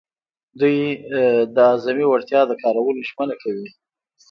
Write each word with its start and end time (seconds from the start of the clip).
دوی 0.59 0.77
د 1.55 1.57
اعظمي 1.69 2.05
وړتیا 2.07 2.41
د 2.47 2.51
کارولو 2.61 3.01
ژمنه 3.09 3.35
کوي. 3.41 3.67